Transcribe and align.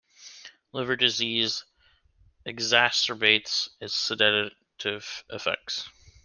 Liver 0.73 0.95
disease 0.95 1.63
exacerbates 2.47 3.69
its 3.79 3.93
sedative 3.93 5.23
effects. 5.29 5.89